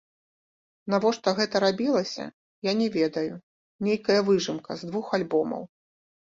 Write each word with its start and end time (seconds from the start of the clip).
Навошта 0.93 1.29
гэта 1.39 1.61
рабілася, 1.65 2.25
я 2.69 2.73
не 2.81 2.87
ведаю, 2.97 3.33
нейкая 3.91 4.19
выжымка 4.33 4.71
з 4.83 4.93
двух 4.93 5.17
альбомаў. 5.23 5.63